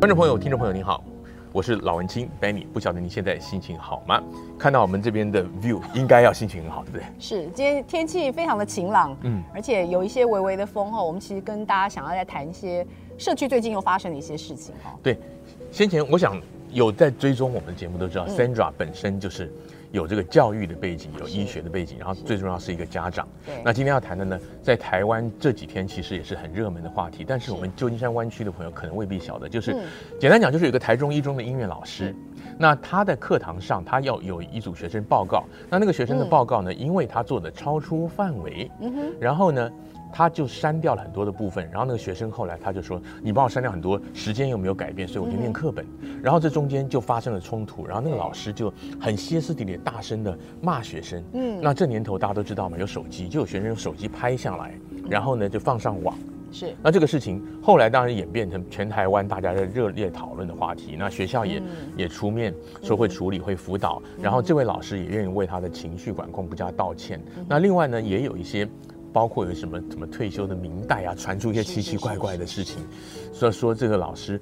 [0.00, 1.04] 观众朋友、听众朋友，您好，
[1.52, 2.66] 我是老文青 Benny。
[2.72, 4.22] 不晓得您现在心情好吗？
[4.58, 7.04] 看到我们这边的 view，应该要心情很好，对不对？
[7.18, 11.02] 是，今天天气非常的晴朗，嗯，而且有一些微微的风哈。
[11.02, 12.86] 我们其实跟大家想要再谈一些
[13.18, 14.94] 社区最近又发生的一些事情哈。
[15.02, 15.18] 对，
[15.70, 16.40] 先前我想
[16.70, 19.50] 有在追踪我们的节目都知道、嗯、，Sandra 本身就是。
[19.90, 23.26] 有这个教育的背景，有医学的背景，然后最重要是一个家长。
[23.64, 29.74] 那今天要谈的呢，在台湾这几天其实也是很热门的话题，但是我们旧金山湾区的朋友可能未必晓得，就是
[30.20, 32.14] 简单讲，就是有个台中一中的音乐老师，
[32.58, 39.72] 那他的课堂上他要有一组学生报告，那那个学生的报告呢，因为他做的超出范围，嗯，然后呢。
[40.12, 45.84] 他就删掉了很多的部分，然后那个学生后来他就说：“你帮我删掉很多，时间又没有改变，所以我就念课本。
[46.00, 51.22] 嗯”然后这中间就发生了冲突，然后那个老师就很歇斯底里、大声的骂学生。
[51.32, 54.74] 嗯，那这年头大家都知道嘛，有手机，就有学生用手机拍下来，
[55.08, 56.16] 然后呢就放上网。
[56.50, 60.96] 是，那这个事情后来当然演变成全台湾大家在热烈讨论的话题。
[60.98, 61.64] 那学校也、嗯、
[61.96, 67.20] 也出面说会处理、会辅导，然后这位老师也愿意为他的情绪管控不佳道歉。
[67.46, 68.66] 那另外呢，也有一些。
[69.18, 72.76] 包括有什么什么退休的明代啊，传出一些奇奇怪怪的事情，
[73.32, 74.40] 所以说这个老师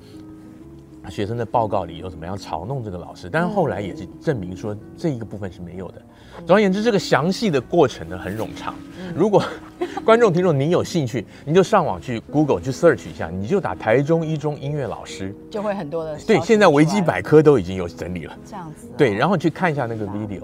[1.08, 6.02] 学生的报告里有怎么样嘲弄这个老师，但是后来也是证明说这一个部分是没有的。
[6.46, 8.74] 总而言之，这个详细的过程呢很冗长。
[9.14, 9.42] 如果
[10.04, 16.18] 观众听众您有兴趣，你就上网去 Google 去 search 一下，你就打台中一中音乐老师，就会很多的。
[16.26, 18.36] 对，现在维基百科都已经有整理了。
[18.44, 18.88] 这样子。
[18.94, 20.42] 对，然后去看一下那个 video。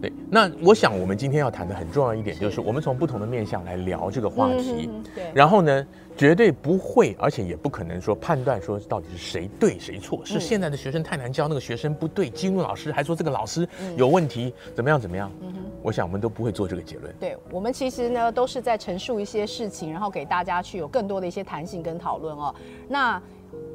[0.00, 4.88] 对，那我想我们今天要谈的很重要一点，就是我们从不同的面向来聊这个话题。
[5.14, 15.32] 对，然后呢，绝对不会，而且也不可能说判断说到底是谁对谁错，是现在的学生太难教，那个学生不对，激怒老师还说这个老师有问题，怎么样怎么样？
[15.40, 17.12] 嗯哼，我想我们都不会做这个结论。
[17.18, 22.54] 对，我们其实呢都是在陈述一些事情，然后给大家去有更多的一些弹性跟讨论哦。
[22.86, 23.20] 那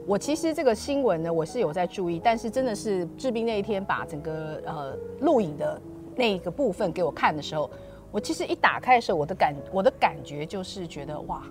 [0.05, 5.81] 我其实这个新闻呢，我是有在注意，但是真的是治病那一天把整个呃录影的。
[6.15, 7.69] 那个部分给我看的时候，
[8.11, 11.43] 我其实一打开的时候，我的感我的感觉就是觉得哇，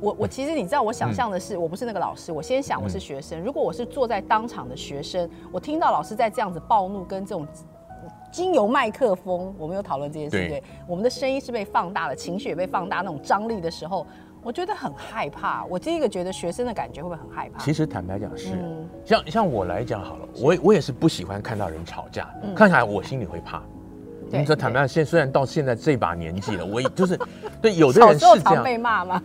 [0.00, 3.40] 我我其实你知道，我想象的是，我不是那个老师，我先想我是学生。
[3.40, 7.46] 如果我是坐在当场的学生，我听到老师在这样子暴怒，跟这种
[8.30, 14.06] 经由麦克风，我们有讨论这件事，对，对，我们的声音是被放大了，情绪也被放大，那种张力的时候，
[14.42, 15.64] 我觉得很害怕。
[15.66, 17.58] 我第一个觉得学生的感觉会不会很害怕？
[17.62, 23.62] 其实坦白讲是，嗯、像像我来讲好了，我我也是不喜欢看到人吵架，嗯、看起来我心里会怕。
[24.30, 27.18] 你说坦白讲，现虽然到现在这把年纪了，我也就是
[27.60, 29.22] 对有的人是这样被骂吗？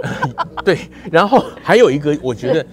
[0.64, 2.66] 对，然后还有一个，我觉得。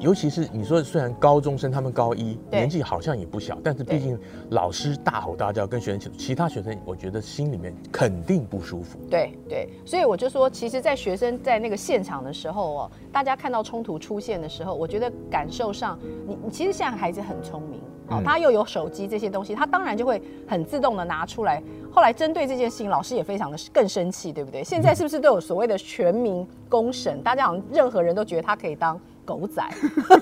[0.00, 4.18] 尤其是你说，虽然高中生他们高一年纪好像也不小，但是毕竟
[4.50, 8.98] 老师大吼大叫跟学生，其他学生我觉得心里面肯定不舒服。
[9.10, 21.62] 对对，所以我就说，其实，在学生在那个现场的时候哦，大家看到冲突出现的时候，我觉得感受上，你你其实现在孩子很聪明哦，他又有手机这些东西，他当然就会很自动的拿出来。
[21.90, 24.62] 后来针对这件事情，老师也非常的更生气，对不对？
[24.64, 27.22] 现在是不是都有所谓的全民公审？
[27.22, 29.00] 大家好像任何人都觉得他可以当。
[29.24, 29.62] 狗仔，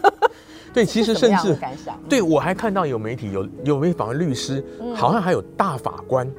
[0.73, 1.57] 对，其实甚至
[2.09, 6.31] 对我还看到有媒体有有媒体访问律师，好像还有大法官，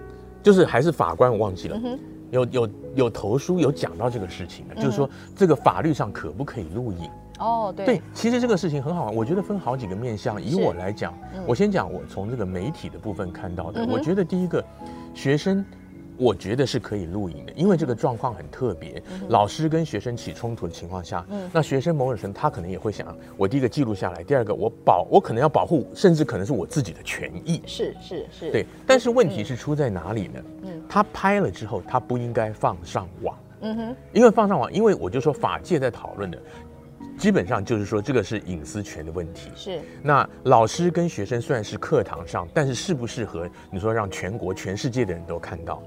[0.41, 1.81] 就是还是法官，我忘记了，
[2.29, 7.09] 有有有投书有讲到这个事情的，就是说这个法律上可不可以录影？
[7.39, 10.41] 哦，对，对，其实这个事情很好玩，我觉得分好几个面向。
[10.41, 11.13] 以我来讲，
[11.47, 14.63] 我先讲我从这个媒体的部分看到的，我觉得第一个
[15.13, 15.65] 学生。
[16.21, 19.01] 我觉得是可以录影的，因为这个状况很特别。
[19.29, 27.59] 老师跟学生起冲突的情况下，那学生某种程度他可能也会想，我第一个记录下来，第二个我保，我可能要保护，甚至可能是我自己的权益。
[27.65, 28.67] 是是是，对。
[28.85, 30.39] 但是问题是出在哪里呢？
[30.87, 33.35] 他拍了之后，他不应该放上网。
[33.61, 33.95] 嗯哼。
[34.13, 36.37] 因为放上网，因为我就说法界在讨论的，
[37.17, 39.49] 基本上就是说这个是隐私权的问题。
[39.55, 39.81] 是。
[40.03, 45.81] 那老师跟学生虽然是课堂上，但是适不适合你说让全国全世界的人都看到？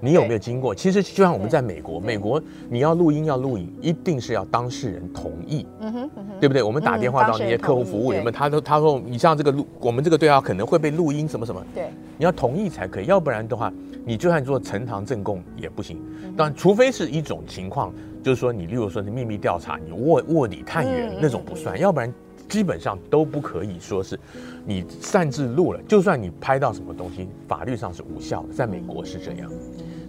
[0.00, 0.74] 你有没有经过？
[0.74, 6.10] 其实就像我们在美国，美国你要录音要录影，一定是要当事人同意，嗯哼，
[6.40, 6.62] 对不对？
[6.62, 8.30] 我们打电话到那些客户服务有没有？
[8.30, 13.72] 他都他说你像这个录，我们这个对话可能会被录音什么什么，对，你要同意才可以，要不然的话，
[14.04, 16.00] 你就算做呈堂证供也不行。
[16.36, 17.92] 但除非是一种情况，
[18.22, 22.12] 就是说你例如说是秘密调查，你卧卧底探员那种不算，要不然。
[22.48, 24.18] 基本上都不可以说是，
[24.64, 29.50] 你擅自录了，就算你拍到什么东西，法律上是无效的，在美国是这样，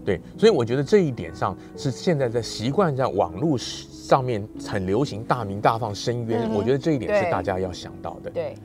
[0.05, 8.29] 对，所以我觉得这一点上是现在在习惯在网络上面很流行大鸣大放申冤，我觉得这一点是大家要想到的。
[8.29, 8.55] 对。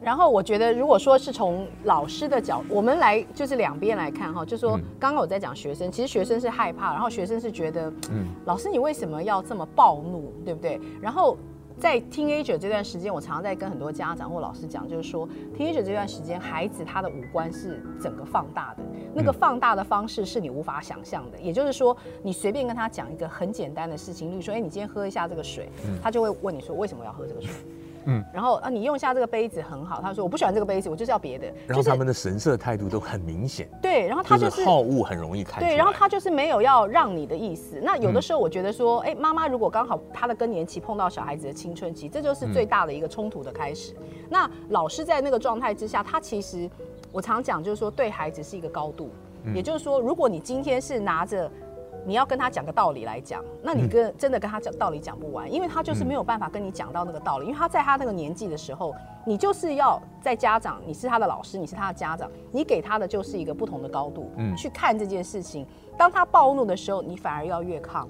[0.00, 10.80] 然后我觉得，如果说是从老师的角，我们来就是两边来看哈，就是说刚刚我在讲学生，其实学生是害怕，然后学生是觉得，嗯，老师你为什么要这么暴怒，对不对？
[11.00, 11.36] 然后。
[11.78, 18.82] 在 teenager 这段时间，我常常在跟很多家长或老师讲，就是说 teenager 这段时间，孩子他的五官是整个放大的，
[19.14, 21.38] 那个放大的方式是你无法想象的。
[21.38, 25.68] 也就是说，你随便跟他讲一个很简单的事情，例如说，哎，你今天喝一下这个水，
[26.02, 27.50] 他就会问你说，为什么要喝这个水？
[28.06, 30.00] 嗯，然后啊，你用一下这个杯子很好。
[30.00, 31.46] 他说我不喜欢这个杯子，我就是要别的。
[31.66, 33.68] 然后他们的神色态度都很明显。
[33.82, 35.62] 对，然后他就是好恶很容易看。
[35.62, 37.80] 对，然后他就是没有要让你的意思。
[37.82, 43.92] 那有的时候我觉得说，哎，妈妈如果刚好她的更年期碰到小孩子的青春期，这就是最大的一个冲突的开始。
[44.28, 46.70] 那老师在那个状态之下，他其实
[47.12, 49.10] 我常讲就是说，对孩子是一个高度。
[49.54, 51.50] 也就是说，如果你今天是拿着。
[52.06, 58.94] 你要跟他讲个道理来讲，那你跟真的跟他讲道理讲不完，因为他就是没有办法跟你讲到那个道理，因为他在他那个年纪的时候，
[59.26, 65.66] 你就是要在家长，你是他的老师，你是他的家长，你给他的就是一个不同的高度，嗯，去看这件事情。
[65.98, 68.08] 当他暴怒的时候，你反而要越抗。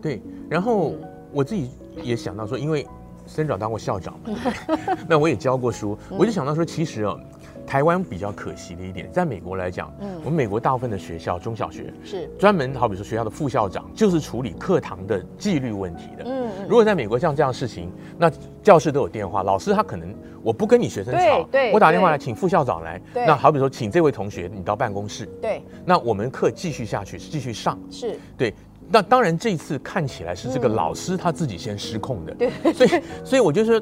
[0.00, 0.94] 对，然后
[1.30, 1.70] 我自己
[2.02, 2.86] 也想到说，因为
[3.28, 4.36] Sandra 当过校长嘛，
[5.06, 7.20] 那我也教过书，我就想到说，其实哦。
[7.66, 12.28] 台湾比较可惜的一点，在美国来讲，嗯，我们美国大部分的学校中小学是。
[12.38, 16.24] 专门，好比说学校的副校长就是处理课堂的纪律问题的。
[16.26, 18.30] 嗯，如果在美国像这样的事情，那
[18.62, 28.18] 教室都有电话，老师他可能我不跟你学生吵，对，我打电话来请副校长来，那好比说请这位同学你到办公室，对，那我们课继续下去，继续上，是。
[28.36, 28.54] 对。
[28.90, 33.80] 那当然这一次看起来是这个老师他自己先失控的，对，所以所以我就说。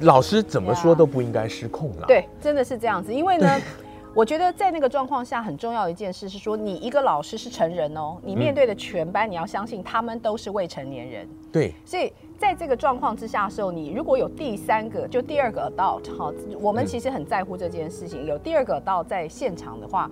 [0.00, 2.06] 老师怎么说都不应该失控了。
[2.06, 3.12] 对，真的是这样子。
[3.12, 3.60] 因为呢，
[4.14, 11.28] 我觉得在那个状况下，很重要的一件事是说，你一个老师是成人哦，你面对的全班，你要相信他们都是未成年人。
[11.52, 11.74] 对。
[11.84, 18.24] 所以在这个状况之下的时候，你如果有第三个，就第二个 adult 哈，我们其实很在乎这件事情。
[18.26, 20.10] 有第二个 adult 在现场的话，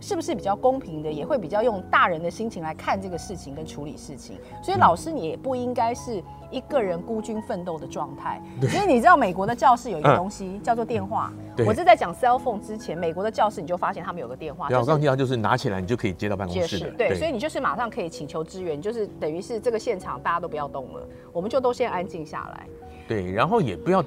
[0.00, 1.10] 是不是比较公平的？
[1.10, 4.38] 也会比较用大人的心情来看这个事情跟处理事情。
[4.62, 6.22] 所以老师你也不应该是。
[6.50, 8.40] 一个人孤军奋斗的状态，
[8.70, 11.30] 所以你知道美国的教室有一个东西叫做电话。
[11.66, 14.66] 我是在讲 cell phone 之前，美国的教室你就发现他们有个电话。
[14.66, 16.90] 对，我刚刚提到就是拿起来你就可以接到办公室。
[16.96, 22.66] 对，所以你就是马上可以请求支援，就是等于是这个现场大家都不要动了，我们就都先安静下来。
[23.06, 24.02] 对，然后也不要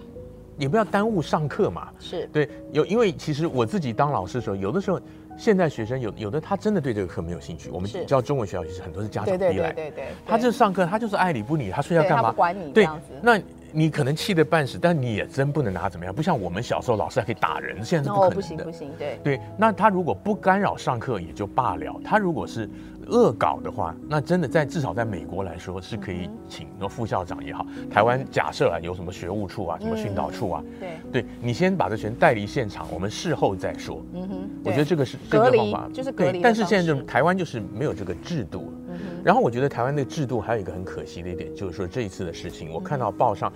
[0.62, 1.90] 也不要耽误上课嘛。
[2.00, 5.00] 是对，有因为其实我自己当老师的时候，有的时候。
[5.38, 7.70] 现在学生有有的他真的对这个课没有兴趣。
[7.72, 12.32] 我们教中文学校其实很多是家长逼来，对对对对，他就上课，他就是爱理不理，他睡觉干嘛？
[12.32, 13.14] 管你这样子。
[13.24, 13.40] 那
[13.72, 16.14] 你可能气得半死，但你也真不能拿他怎么样。
[16.14, 18.36] 不像我们小时候老师还可以打人，现在是不可能的。
[18.36, 19.40] 不行不行，对对。
[19.58, 22.70] 那他如果不干扰上课也就罢了，他如果是。
[23.12, 27.66] 恶搞的话，那真的在至少在美国来说是可以请那副校长也好。
[27.90, 34.04] 台湾假设啊有什么学务处啊，什么训导处啊，对对，你先把这学生带离现场，我们事后再说。
[34.14, 36.42] 嗯哼，我觉得这个是这个方法，就是隔离。
[36.42, 38.74] 但是现在就台湾就是没有这个制度。
[39.24, 43.52] 然后我觉得台湾的制度还有一个很可惜的一点，就是说这一次的事情，我看到报上，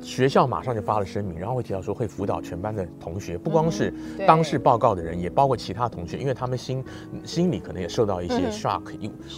[0.00, 3.92] 学校马上就发了声明，然后会提到说会辅导全班的同学，不光是
[4.26, 6.84] 当事报告的人，也包括其他同学，因为他们心
[7.24, 8.82] 心里可能也受到一些 shock。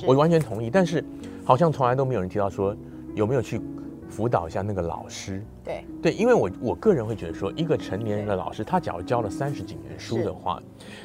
[0.06, 1.04] 我完全同意，但是
[1.44, 2.76] 好像从来都没有人提到说
[3.14, 3.60] 有没有去
[4.08, 5.44] 辅导一下那个老师。
[5.62, 10.60] 对对，因为我我个人会觉得说，一个成年人的老师，他假如教了三十几年书的话，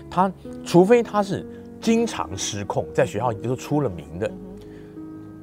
[0.09, 0.31] 他
[0.65, 1.45] 除非他是。
[1.81, 4.29] 经常失控，在学校都出了名的。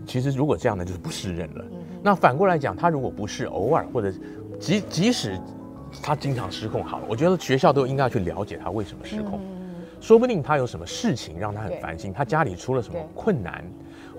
[0.06, 1.64] 其实如果这样呢，就是不适任了。
[2.02, 4.12] 那反过来讲，他如果不是偶尔或者
[4.60, 5.36] 即即使
[6.02, 9.40] 他经常失控，好了，我觉得学校都应该要去了解他为什么失控。
[10.00, 13.64] 说不定他有什么事情让他很烦心，他家里出了什么困难，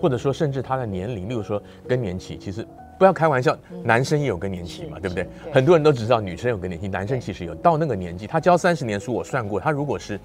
[0.01, 2.67] 或者说甚至他的年龄，例如说更年期，其实
[2.99, 5.25] 不要开玩笑，男生也有更年期嘛，对不对？
[5.53, 7.55] 很多人都只知道女生有更年期，男生其实有。
[7.55, 10.19] 到那个年纪，他教三十年书，我算过，他如果是。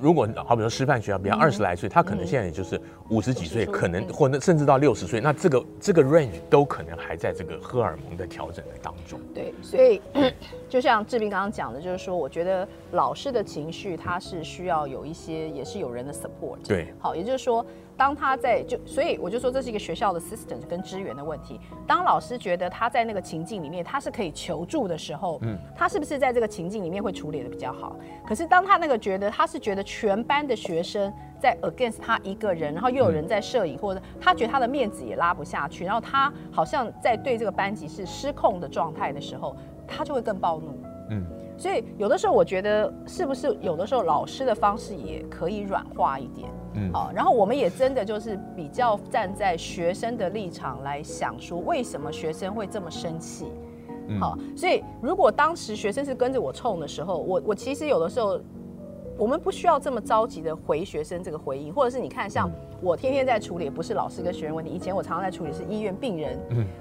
[0.00, 9.20] 如果好比说师范学校，比方二十来岁，他可能现在也就是五十几岁，可能或者甚至到六十岁，那这个这个 range 都可能还在这个荷尔蒙的调整的当中。
[9.34, 10.00] 对，所以
[10.68, 16.58] 就像志斌刚刚讲的，就是说，我觉得老师的情绪他是需要有一些，也是有人的 support。
[16.66, 17.64] 对，好，也就是说。
[17.96, 21.60] 当他在就，所以我就说这是一个学校的 system 跟资源的问题。
[21.86, 27.96] 当老师觉得他在那个情境里面他是可以求助的时候，嗯，他是不是在这个情境里面会处理的比较好？
[28.26, 40.78] 可是当他那个觉得他是觉得全班的学生在 against 他一个人，然后又有人在摄影，或者他觉得他的面子也拉不下去，然后他好像在对这个班级是失控的状态的时候，他就会更暴怒。
[41.10, 46.48] 嗯，所以有的时候我觉得是不是有的时候老师的方式也可以软化一点。
[46.74, 53.46] 嗯，好，然后我们也真的就是比较站在学生的立场来想，说为什么学生会这么生气？
[54.20, 58.40] 好，所以如果当时学生是跟着我冲的时候，我我其实有的时候。
[59.16, 64.70] 我们不需要这么着急的回学生这个回应，或者是你看，像我天天在处理，不是老师跟学生问题。
[64.70, 66.36] 以前我常常在处理是医院病人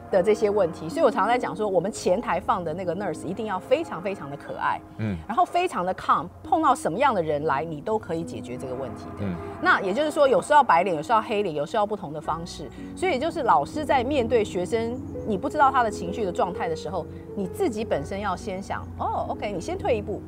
[0.09, 9.25] 的这些问题，所以我常常在讲说，我们前台放的那个 nurse 一定要非常非常的可爱，嗯，然后非常的 calm，碰到什么样的人来，你都可以解决这个问题的。
[9.61, 12.67] 那也就是说，有时候白脸，有时候黑脸，有时候不同的方式。
[12.95, 20.19] 所以就是老师在面对学生，你不知道他的情绪的状态的时候，你自己本身要先想，哦，OK，你先退一步。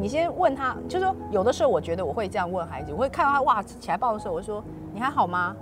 [0.00, 4.62] 你先问他，就是说，有的时候我觉得我会这样问孩子，我会看到他哇起来抱的时候，我会说
[4.92, 5.54] 你还好吗？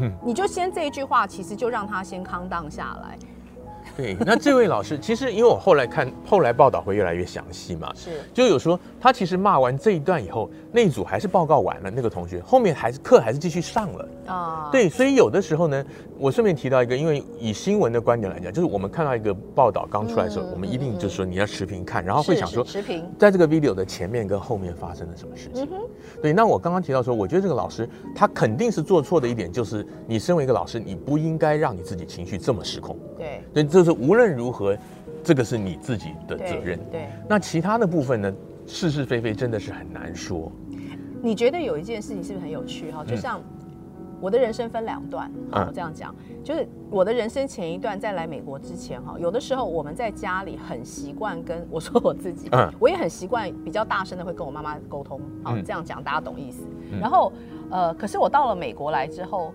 [0.00, 3.18] 嗯，你就先这一句话，其实就让他先 calm down 下来。
[3.96, 14.68] 对，那这位老师其实，因为我后来看，后来报道会越来越详细嘛， 是，就有说他其实骂完这一段以后，那一组还是报告完了，那个同学后面还是课还是继续上了啊。
[14.70, 15.84] 对，所以有的时候呢，
[16.16, 25.68] 我顺便提到一个，因为以新闻的观点来讲，就是我们看到一个报道刚出来的时候，我们一定就是说你要持平看，然后会想说，持平，在这个 video 的前面跟后面发生了什么事情。
[26.22, 32.96] 对，那我刚刚提到说，我觉得这个老师他肯定是做错的一点，就是你身为一个老师，你不应该让你自己情绪这么失控。
[33.18, 33.82] 对，对，这。
[33.82, 34.78] 就是无论如何，
[35.24, 36.78] 这个是你自己的责任。
[36.88, 38.32] 对，对，那其他的部分呢？
[38.66, 40.50] 是是非非真的是很难说。
[41.22, 43.04] 你觉得有一件事情是不是很有趣哈？
[43.04, 43.40] 就像
[44.20, 56.66] 我的人生分两段，嗯、我这样讲，就是我的人生前一段在来美国之前哈，有的时候我们在家里很习惯跟我说我自己，嗯，我也很习惯比较大声的会跟我妈妈沟通，啊，这样讲大家懂意思。
[56.90, 57.32] 嗯、然后
[57.70, 59.52] 呃，可是我到了美国来之后。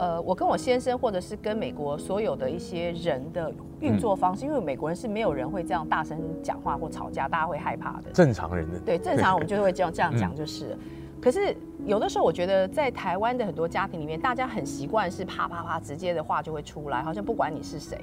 [0.00, 8.10] 呃，我跟我先生，或者是跟美国所有的一些人的运作方式，嗯、因为美国人是没有人会这样大声讲话或吵架，大家会害怕的。
[8.14, 10.68] 正常人的对，正常我们就会这样这样讲就是。
[10.68, 10.78] 嗯、
[11.20, 17.98] 可是有的时候，我觉得在台湾的很多家庭里面，大家很习惯是啪啪啪直接的话就会出来，好像不管你是谁。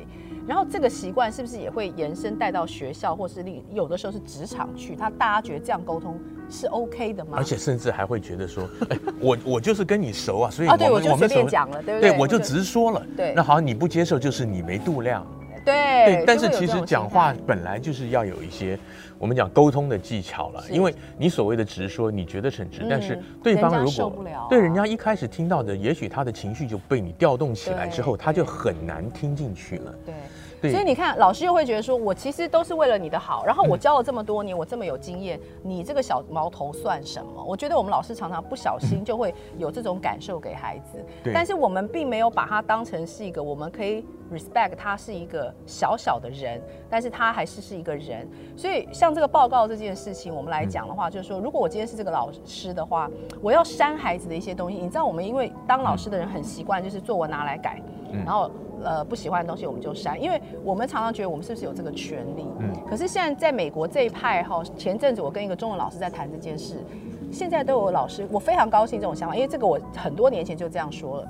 [0.47, 4.95] 然后这个习惯是不是也会延伸带到学校，或是另有的时候是职场去？
[4.95, 6.19] 他大家觉得这样沟通。
[6.49, 7.31] 是 OK 的吗？
[7.35, 12.11] 而且甚至还会觉得说，哎，我我就是跟你熟啊，所以我们我就随便讲了，对不对？
[12.11, 13.05] 对，我就直说了。
[13.17, 15.27] 对，那好，你不接受就是你没度量。
[15.67, 18.79] 对对，但是其实讲话本来就是要有一些
[19.19, 29.93] 我们讲沟通的技巧了，因为你所谓的直说，你觉得很直，但是对方如果对人家一开始听到的，也许他的情绪就被你调动起来之后，他就很难听进去了。
[30.05, 30.13] 对。
[30.61, 37.43] 所以你看，老师又会觉得说，我其实都是为了你的好，然后我教了这么多年，我这么有经验，你这个小毛头算什么？
[37.43, 46.59] 我觉得我们老师常常不小心就会有这种感受给孩子，但是我们并没有把他当成是一个我们可以 respect 他是一个小小的人，
[46.89, 48.27] 但是他还是是一个人。
[48.55, 53.09] 所以像这个报告这件事情，我们来讲的话，就是说，如果我今天是这个老师的话，
[53.41, 54.77] 我要删孩子的一些东西。
[54.77, 57.79] 你知道，我们因为当老师的人很习惯，就是作文拿来改，
[58.25, 58.49] 然后。
[58.83, 62.45] 呃，不喜欢的东西我们就删，因为我们常常觉得我们是不是有这个权利？
[62.59, 62.71] 嗯。
[62.87, 66.83] 可是现在在美国这一派哈，前阵子我跟一个中文老师在谈这件事，
[67.31, 71.27] 现在都有老师，我非常高兴这种想法，因为这个我很多年前就这样说了，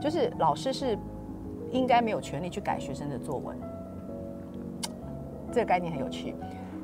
[0.00, 0.96] 就是老师是
[1.70, 3.56] 应该没有权利去改学生的作文。
[5.52, 6.34] 这个概念很有趣，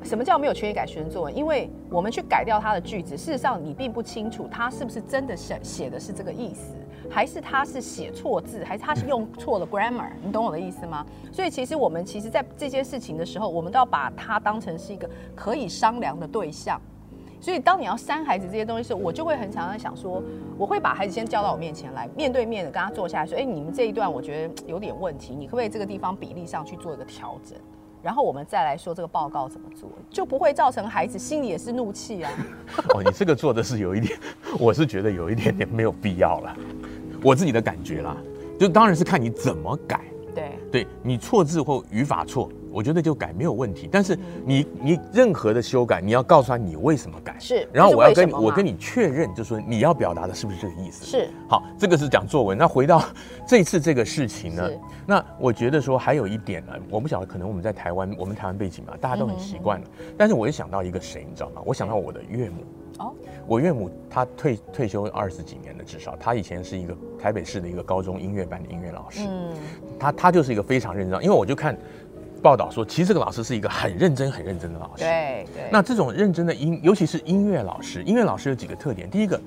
[0.03, 1.35] 什么叫没有权利改学生作文？
[1.35, 6.75] 因为我们去改掉他的句子，事实上你并不清楚他是不是真的写写的是这个意思。
[7.09, 10.11] 还是他是写错字，还是他是用错了 grammar？
[10.23, 11.05] 你懂我的意思吗？
[11.29, 16.79] 所以其实我们其实，在这件事情的时候，我们都要把它当成是一个可以商量的对象。
[17.41, 20.23] 所以当你要删孩子这些东西的时候，我就会很常常想说，
[20.57, 27.57] 我会把孩子先叫到我面前来，面对面的跟他坐下来说：“哎，你们这一段我觉得有点问题，你可不可以这个地方比例上去做一个调整？
[28.03, 32.31] 然后我们再来说这个报告怎么做，就不会造成孩子心里也是怒气啊。
[32.95, 34.17] ”哦，你这个做的是有一点，
[34.59, 36.55] 我是觉得有一点点没有必要了。
[37.23, 38.17] 我自己的感觉啦，
[38.59, 40.01] 就当然是看你怎么改。
[40.33, 43.89] 对，对你错字或语法错，我觉得就改没有问题。
[43.91, 47.35] 但是你你任何的修改，你要告诉他你为什么改。
[47.39, 51.05] 是，然后我要跟你我跟你确认，就是说你要表达的是不是这个意思？
[51.05, 51.29] 是。
[51.47, 52.57] 好，这个是讲作文。
[52.57, 53.03] 那回到
[53.47, 54.69] 这次这个事情呢，
[55.05, 59.87] 那我觉得说还有一点呢，我不晓得，可能我们在台湾，我们台湾背景嘛，大家都很习惯了。
[60.17, 61.61] 但是我又想到一个谁，你知道吗？
[61.65, 62.63] 我想到我的岳母。
[62.99, 63.13] 哦，
[63.47, 69.21] 我岳母她退退休二十几年了，至少她以前是一个台北市的一个高中音乐班的音乐老师。
[69.27, 69.49] 嗯，
[69.97, 71.75] 她她就是一个非常认真，因为我就看
[72.41, 75.03] 报道说，其实这个老师是一个很认真、很认真的老师。
[75.03, 75.63] 对对。
[75.71, 79.09] 那这种认真的音，尤其是音乐老师，音乐老师有几个特点。
[79.09, 79.39] 第一个，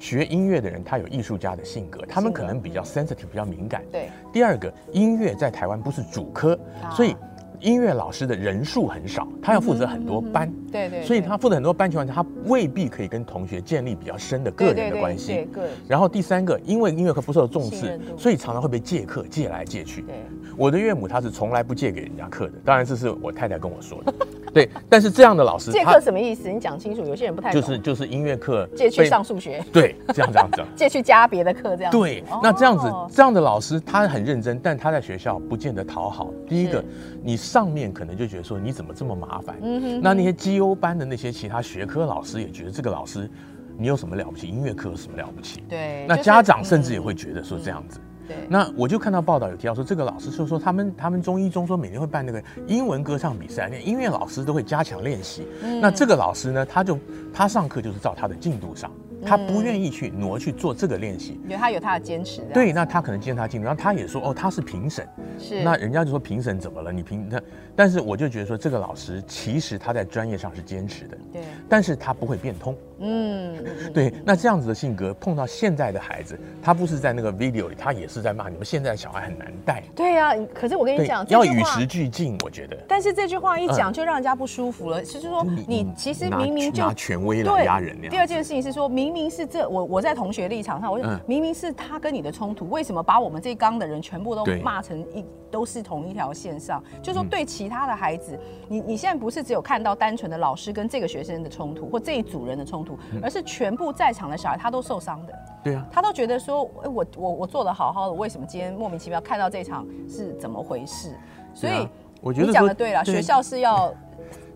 [0.00, 3.82] 学音乐的人他有艺术家的性格，他们可能比较 sensitive，比较敏感。
[3.92, 4.08] 对。
[4.32, 6.58] 第二个，音乐在台湾不是主科，
[6.90, 7.14] 所以。
[7.60, 15.48] 音乐老师的人数很少，他要负责很多班，对对，所以他负责很多班情况下，他未必可以跟同学建立比较深的个人的关系。
[15.52, 20.02] 对，然后第三个，因为音乐课不受重视，所以常常会被借课借来借去。
[20.02, 20.14] 对，
[20.56, 24.14] 我的岳母她是从来不借给人家课的，当然这是我太太跟我说的。
[24.58, 26.48] 对，但是这样的老师借课什么意思？
[26.48, 27.60] 你讲清楚，有些人不太懂。
[27.60, 31.92] 就是就是音乐课借去上数学，对，这样这样子， 借去加别的课这样。
[31.92, 36.30] 对，那这样子这样的老师他很认真，但他在学校不见得讨好。
[36.48, 36.84] 第一个，
[37.22, 40.00] 你上面可能就觉得说你怎么这么麻烦，嗯哼。
[40.02, 43.30] 那那些绩优班的那些其他学科老师也觉得这个老师
[43.76, 44.48] 你有什么了不起？
[44.48, 45.62] 音乐课有什么了不起？
[45.68, 46.04] 对。
[46.08, 48.00] 那家长甚至也会觉得说这样子。
[48.28, 55.46] 对，那我就看到报道有提到说，这个老师就说他们他们中医中说每年会办那个英文歌唱比赛，那音乐老师都会加强练习。
[55.62, 56.98] 嗯，那这个老师呢，他就
[57.32, 58.90] 他上课就是照他的进度上。
[59.26, 62.40] 他不愿意去挪去做这个练习，因为他有他的坚持。
[62.54, 65.06] 对，那他可能坚持他进度，然后他也说，哦，他是评审，
[65.40, 65.64] 是。
[65.64, 66.92] 那人家就说评审怎么了？
[66.92, 67.42] 你评他，
[67.74, 71.42] 但是我就觉得说，这个老师其实他在专业上是坚持的，对。
[71.68, 73.56] 但是他不会变通，嗯，
[73.92, 74.12] 对。
[74.24, 79.82] 那这样子的性格碰到现在的孩子，他不是在那个 video 里，他也是在骂你们现在的小孩很难带。
[79.94, 82.76] 对呀，可是我跟你讲，要与时俱进，我觉得。
[82.86, 85.02] 但是这句话一讲，就让人家不舒服了。
[85.02, 88.00] 就是说，你其实明明就拿权威来压人。
[88.08, 89.88] 第二件事情是说，明明是这我。
[89.88, 96.82] 我在同学立场上，我就明明是他跟你的冲突，为什么把我们这一缸的人全部都骂成一都是同一条线上？
[97.02, 98.38] 就说对其他的孩子，
[98.68, 105.32] 你你现在不是只有看到单纯的老师跟这个学生的冲突或这一组人的冲突，而是全部在场的小孩他都受伤的。
[105.62, 111.14] 对啊，他都觉得说，哎，我我我做的好好的，为什么今天莫名其妙看到这场是怎么回事？
[111.52, 111.88] 所以
[112.20, 113.92] 我觉得你讲的对了，学校是要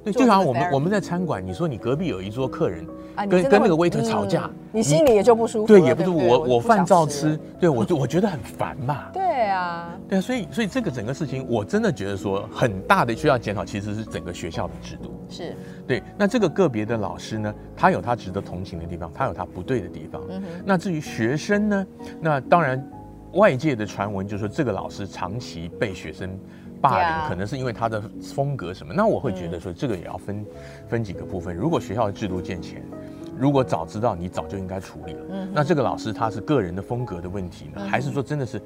[0.04, 2.86] 对，就好像我们我们在餐馆，你说你隔壁有一桌客人。
[3.28, 5.66] 跟跟那个 waiter 吵架，你心里也就不舒服。
[5.66, 9.04] 对，也不是我我饭照吃，对我就我觉得很烦嘛。
[9.12, 15.12] 对啊，对啊，所以所以这个整个事情，我真的觉得说很大的需要检讨，其实是整个学校的制度。
[15.28, 15.54] 是，
[15.86, 16.02] 对。
[16.16, 20.22] 那这个个别的老师呢，他有他值得同情的地方，他有他不对的地方。
[20.30, 20.46] 嗯哼。
[20.64, 21.86] 那至于学生呢，
[22.18, 22.82] 那当然
[23.34, 26.30] 外界的传闻就是说这个老师长期被学生
[26.82, 28.92] 霸凌，可能是因为他的风格什么。
[28.92, 30.44] 那我会觉得说这个也要分
[30.88, 31.56] 分几个部分。
[31.56, 32.82] 如果学校的制度健全。
[33.38, 35.20] 如果早知道，你早就应该处理了。
[35.30, 38.60] 嗯，那这个老师他是个人的风格的问题呢，还是说真的是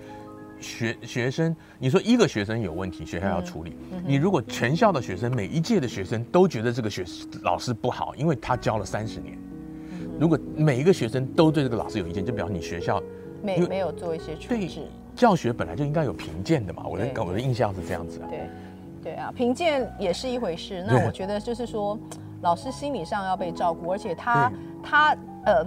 [0.60, 1.54] 学学生？
[1.78, 3.76] 你说一个学生有问题，学校要处理。
[4.04, 7.04] 你如果全校的学生每一届的学生都觉得这个学
[7.42, 9.38] 老师不好，因为他教了三十年。
[10.18, 13.00] 如果每一个学生都对这个老师有意见，就表示你学校
[13.42, 14.80] 没没有做一些处置。
[15.16, 16.84] 对，教学本来就应该有评鉴的嘛。
[16.86, 18.28] 我的我的印象是这样子啊。
[18.28, 18.40] 对，
[19.02, 20.84] 对啊，评鉴也是一回事。
[20.86, 21.98] 那我觉得就是说。
[22.42, 24.52] 老师心理上要被照顾，而且他
[24.82, 25.64] 他呃，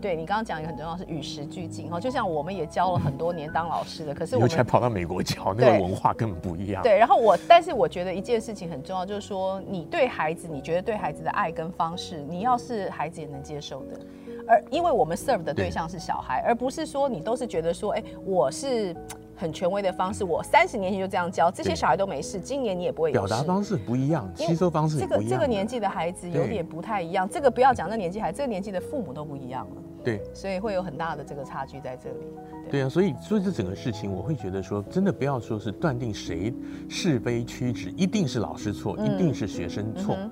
[0.00, 6.82] 对你刚刚讲一个很重要是与时俱进哈，就像我们也教了很多年当老师的，可是我们才跑到美国教，那个文化根本不一样。
[6.82, 14.00] 对，然后我但是我觉得一件事情很重要，就是说你对孩子，你觉得对孩子的爱跟方式，你要是孩子也能接受的，
[14.48, 18.96] 而因为我们 serve 的对象是小孩，而不是说你都是觉得说，哎，我是。
[19.40, 22.40] 很权威的方式，我三十年前就这样教，这些小孩都没事。
[22.40, 23.28] 今年你也不会有事。
[23.28, 25.20] 表达方式不一样，吸收方式不一样。
[25.20, 27.28] 这个这个年纪的孩子有点不太一样。
[27.28, 29.76] 这个不要讲那年纪孩子，这个年纪的父母都不一样了。
[30.02, 32.16] 对，所以会有很大的这个差距在这里。
[32.64, 36.52] 对，对啊，所以所以这整个事情，我会觉得说，真的不要说是断定谁
[36.88, 40.16] 是非曲直，一定是老师错，嗯、一定是学生错。
[40.18, 40.28] 嗯、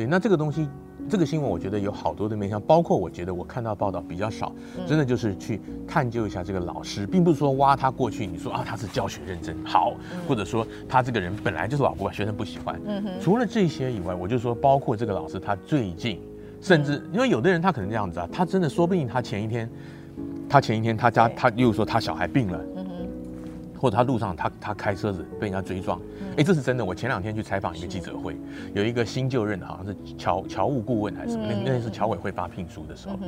[0.00, 0.66] 对，那这个东西。
[1.08, 4.52] 这个新闻我觉得有好多的面向，包括我觉得我看到报道比较少，
[4.86, 9.94] 真的就是去探究一下这个老师，并不是说挖他过去，你说啊他是教学认真好，
[10.28, 12.80] 或者说他这个人本来就是老古板学生不喜欢。
[13.20, 16.20] 除了这些以外，我就说包括这个老师他最近，
[16.60, 19.68] 甚至因为有的人他可能这样子啊，他真的说不定他前一天，
[20.48, 22.60] 他前一天他家他又说他小孩病了。
[23.80, 25.98] 或者他路上他他开车子被人家追撞，
[26.36, 26.84] 哎，这是真的。
[26.84, 28.36] 我前两天去采访一个记者会，
[28.74, 33.18] 有一个新就任的，好像是侨侨务顾问还是什么，那那是侨委会发聘书的时候，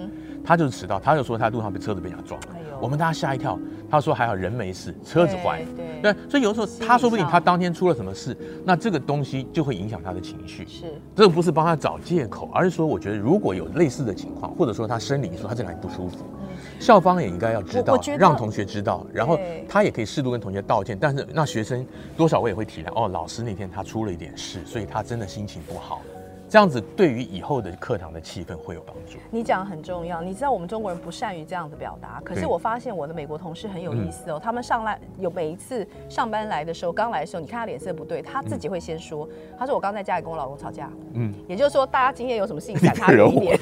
[0.45, 2.49] 他就是迟到，他就说他路上被车子被人家撞了，
[2.81, 3.59] 我们大家吓一跳。
[3.91, 5.63] 他说还好人没事，车子坏。
[6.03, 8.35] 对，所以有的时候他说不定他当天出了什么事，
[8.65, 10.67] 那这个东西就会影响他的情绪。
[10.67, 16.25] 是，这个不是帮他找借口，而是说我觉得如果有类似的情况，或者说他生理说他这里不舒服。
[16.83, 20.99] 校方也应该要知道，让同学知道，然后他也可以适度跟同学道歉。
[21.01, 26.03] 但是那学生多少我也会体谅哦，老师那天他出了一点事，所以他真的心情不好。
[26.49, 29.17] 这样子对于以后的课堂的气氛会有帮助。
[29.31, 34.39] 你讲很重要，你知道我们中国人不善于这样子表达，可是我发现我的美国同事很有意思哦。
[34.43, 39.27] 他们上来有每一次上班来的时候，刚来的时候，你看他脸色不对，他自己会先说，
[39.59, 40.91] 他说我刚在家里跟我老公吵架。
[41.15, 43.59] 嗯，也就是说大家今天有什么事情 闪他远一点。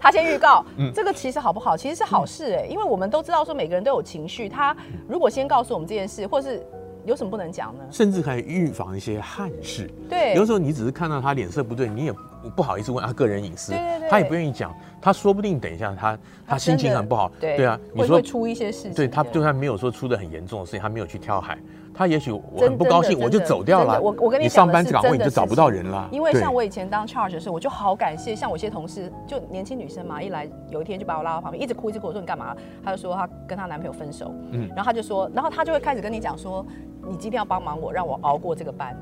[0.00, 1.76] 他先预告，嗯，这个其实好不好？
[1.76, 4.76] 其实是好事哎，因为我们都知道说每个人都有情绪，他
[5.08, 6.64] 如果先告诉我们这件事，或是
[7.04, 7.84] 有什么不能讲呢？
[7.90, 9.90] 甚至可以预防一些憾事。
[10.08, 12.12] 对，有时候你只是看到他脸色不对，你也
[12.54, 14.74] 不好意思问他个人隐私，对对对，他也不愿意讲。
[15.02, 21.58] 他说不定等一下他他心情很不好，对对啊，你说会出一些事情，对他就算没有说出的很严重的事情，他没有去跳海。
[21.92, 24.00] 他也许我很不高兴，我就走掉了。
[24.00, 26.08] 我我跟你讲，你上班岗位你就找不到人了。
[26.12, 32.56] 因为像我以前当 charge 的时候，我就好感谢，像我一些同事，就年轻女生嘛，一来有一天就把我拉到旁边，一直哭一直哭，我说你干嘛？
[32.82, 36.64] 她就说她跟她男朋友分手，嗯，然后她就说，然后她就会开始跟你讲说，
[37.06, 38.96] 你今天要帮忙我，让我熬过这个班。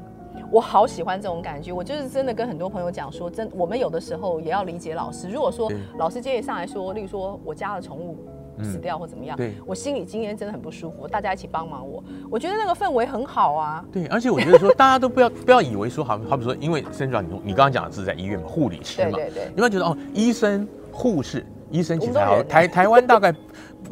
[0.51, 5.29] 我好喜欢这种感觉，我就是真的跟很多朋友讲说，真我们有的时候也要理解老师。
[5.29, 8.17] 如果说老师今天上来说，例如说我家的宠物。
[8.61, 9.37] 死掉或怎么样？
[9.37, 11.07] 对，我心里今天真的很不舒服。
[11.07, 13.85] 大家一起帮忙我，我觉得那个氛围很好啊。
[13.93, 22.43] 对，而且我觉得说，大家都不要 不要以为说，好好比说，因为 Sandra，你你刚刚讲的是在医院嘛，护理师嘛，对对对，你不要觉得哦，医生、护士、医生其实还好。
[22.43, 23.35] 台台湾大概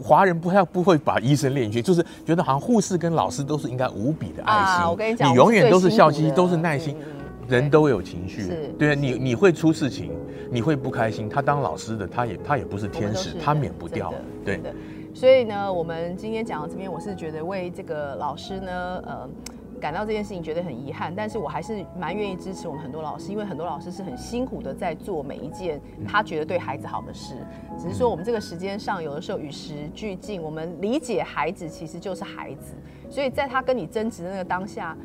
[0.02, 4.90] 华人不太不会把医生列进去，就是觉得好像护士跟老师都是应该无比的爱心。
[4.90, 6.96] 我跟你讲，你永远都是笑嘻嘻，都是耐心。
[7.48, 10.10] 人都有情绪，对啊，你你会出事情，
[10.50, 11.28] 你会不开心。
[11.28, 14.12] 他当老师的，他也他也不是天使，他免不掉，
[14.44, 14.60] 对。
[15.14, 19.28] 所以呢，我们今天讲到这边，我是觉得为这个老师呢，呃，
[19.80, 27.34] 感到这件事情觉得很遗憾，但是我还是蛮愿意支持我们很多老师，因为很多老师是很辛苦的在做每一件他觉得对孩子好的事，
[27.78, 32.74] 只是说我们这个时间上有的时候与时俱进，我们理解孩子其实就是孩子，
[33.10, 34.96] 所以在他跟你争执的那个当下。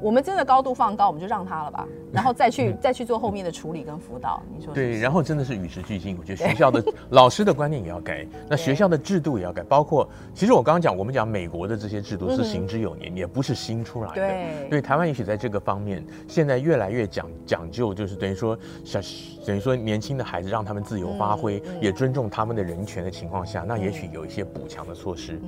[0.00, 4.40] 我们真的高度放高，我们就让他了吧， 然后再去再去做后面的处理跟辅导。
[4.56, 6.16] 你说对，然后真的是与时俱进。
[6.18, 14.14] 我觉得学校的 老师的观念也要改，那学校的制度也要改，包括其实我刚刚讲，我们讲美国的这些制度是行之有年，也不是新出来的。
[14.14, 19.00] 对，对，台湾也许在这个方面现在越来越讲讲究，就是等于说小
[19.44, 25.40] 等于说年轻的孩子让他们自由发挥，也尊重他们的人权的情况下，那也许有一些补强的措施。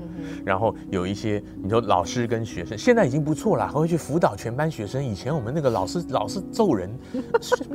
[0.44, 4.34] 然后有一些你说老师跟学生现在已经不错了，还会去辅导。
[4.40, 6.90] 全班学生，以前我们那个老师 老是揍人，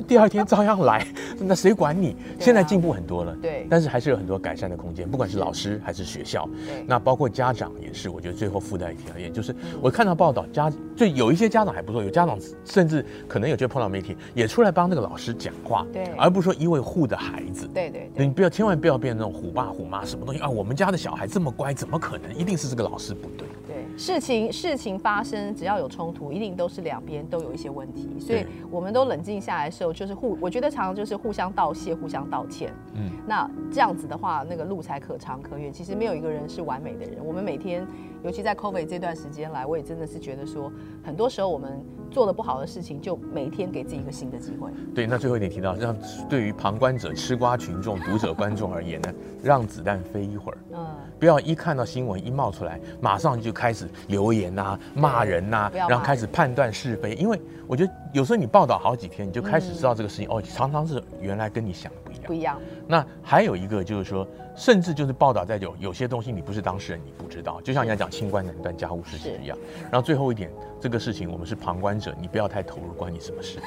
[0.08, 1.06] 第二天照样来，
[1.38, 2.15] 那谁管你？
[2.39, 6.49] 现在进步很多了，对，但是还是有很多改善的空间，不管是老师还是学校，
[6.88, 8.10] 那包括家长也是。
[8.10, 20.49] 我觉得最后附带一条，也就是我看到报道，家就有一些家长还不错，有家长甚至可能有就碰到媒体，也出来帮那个老师讲话，对，而不是说一味护着孩子，对对，你不要千万不要变那种虎爸虎妈，什么东西啊？
[20.49, 22.34] 我们家的小孩这么乖，怎么可能？
[22.36, 23.47] 一定是这个老师不对。
[23.95, 26.55] 对，事情事情发生，只要有冲突，一定。
[26.55, 32.71] 都是两边都有一些问题，所以我们都冷静下来的时候，就是互，我觉得常常就是互相道谢、互相道歉。
[32.93, 35.73] 嗯，那这样子的话，那个路才可长可远。
[35.73, 37.17] 其实没有一个人是完美的人。
[37.25, 37.86] 我们每天，
[38.26, 40.72] 尤其在 COVID 这段时间来，我也真的是觉得说，
[41.04, 44.72] 很多时候我们做的不好的事情，就每天给自己一个新的机会。
[44.96, 45.96] 对，那最后一点提到，让
[46.28, 50.58] 对于旁观者、吃瓜群众、读者、观众而言呢，让子弹飞一会儿。
[50.74, 50.88] 嗯，
[51.20, 57.14] 不要一看到新闻一冒出来，马上就开始留言呐、啊、骂人呐、啊，然后开始判断是非。
[57.14, 62.23] 因为我觉得有时候你报道好几天，你就开始知道这个事情、嗯、哦，常常是原来跟你想的不一样。
[62.28, 62.58] 不一样。
[62.88, 64.25] 那还有一个就是说，
[64.56, 67.60] 甚至就是报道在有有些东西你不是当事人，你不知道。
[67.60, 69.58] 就像人家讲清官难断家务事情一样。
[69.91, 70.49] 然后最后一点，
[70.80, 73.60] 这个事情我们是旁观者，你不要太投入，关你什么事？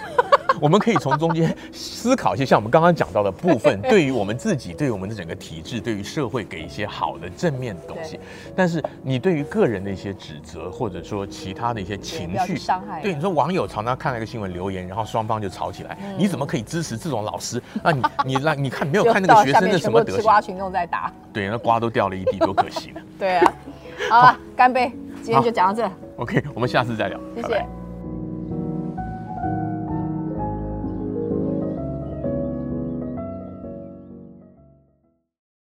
[0.61, 8.18] 我们可以从中间思考一些，像我们刚刚讲到的部分， 对于我们自己，对于我们的整个体制，对于社会，给一些好的正面的东西。
[8.55, 17.62] 但是你对于个人的一些指责，或者说其他的一些情绪伤害，对你说网友常常看了一个新闻留言，然后双方就吵起来，你怎么可以支持这种老师？
[17.83, 20.21] 那你 你让你看没有看那个学生的什么德行？
[20.21, 23.01] 吃瓜群众在打，对，那瓜都掉了一地，多可惜呢。
[23.18, 23.53] 对啊，
[24.11, 24.92] 好了，干杯，
[25.23, 25.90] 今天就讲到这。
[26.16, 27.77] OK，我们下次再聊，谢谢。